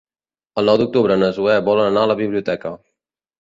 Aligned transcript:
El 0.61 0.69
nou 0.71 0.79
d'octubre 0.81 1.17
na 1.23 1.29
Zoè 1.35 1.59
vol 1.67 1.83
anar 1.83 2.07
a 2.07 2.11
la 2.13 2.17
biblioteca. 2.23 2.75